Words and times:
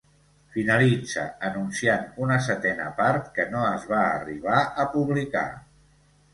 Finalitza 0.53 1.25
anunciant 1.49 2.07
una 2.25 2.39
setena 2.47 2.89
part, 3.03 3.29
que 3.37 3.47
no 3.53 3.63
es 3.69 3.87
va 3.95 4.03
arribar 4.09 4.67
a 4.87 4.91
publicar. 4.99 5.49